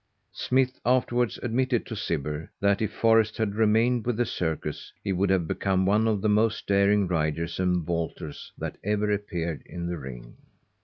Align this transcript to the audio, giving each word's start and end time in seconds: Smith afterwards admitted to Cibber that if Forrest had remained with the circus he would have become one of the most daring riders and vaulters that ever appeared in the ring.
Smith 0.33 0.79
afterwards 0.83 1.37
admitted 1.43 1.85
to 1.85 1.95
Cibber 1.95 2.49
that 2.59 2.81
if 2.81 2.91
Forrest 2.91 3.37
had 3.37 3.53
remained 3.53 4.03
with 4.03 4.17
the 4.17 4.25
circus 4.25 4.91
he 5.03 5.13
would 5.13 5.29
have 5.29 5.47
become 5.47 5.85
one 5.85 6.07
of 6.07 6.21
the 6.23 6.27
most 6.27 6.65
daring 6.65 7.05
riders 7.07 7.59
and 7.59 7.85
vaulters 7.85 8.49
that 8.57 8.79
ever 8.83 9.11
appeared 9.11 9.61
in 9.67 9.85
the 9.85 9.99
ring. 9.99 10.37